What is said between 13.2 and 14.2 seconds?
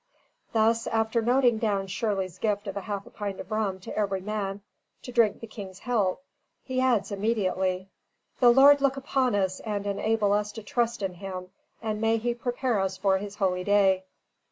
holy Day."